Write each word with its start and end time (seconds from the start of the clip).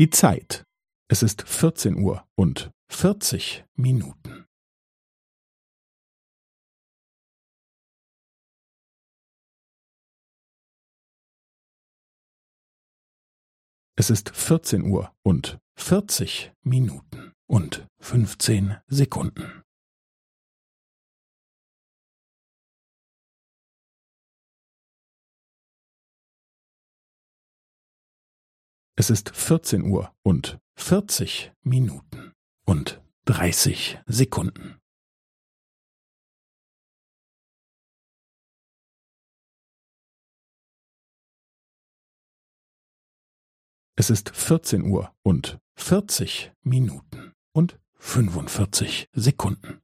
Die 0.00 0.08
Zeit. 0.08 0.64
Es 1.10 1.22
ist 1.22 1.42
vierzehn 1.42 2.02
Uhr 2.02 2.26
und 2.34 2.70
vierzig 2.90 3.66
Minuten. 3.74 4.46
Es 13.94 14.08
ist 14.08 14.34
vierzehn 14.34 14.90
Uhr 14.90 15.14
und 15.22 15.58
vierzig 15.76 16.50
Minuten 16.62 17.34
und 17.46 17.86
fünfzehn 18.00 18.78
Sekunden. 18.86 19.62
Es 29.00 29.08
ist 29.08 29.34
vierzehn 29.34 29.84
Uhr 29.90 30.14
und 30.22 30.60
vierzig 30.76 31.54
Minuten 31.62 32.34
und 32.66 33.02
dreißig 33.24 33.98
Sekunden. 34.04 34.78
Es 43.96 44.10
ist 44.10 44.36
vierzehn 44.36 44.82
Uhr 44.82 45.16
und 45.22 45.58
vierzig 45.76 46.52
Minuten 46.60 47.32
und 47.52 47.80
fünfundvierzig 47.94 49.08
Sekunden. 49.14 49.79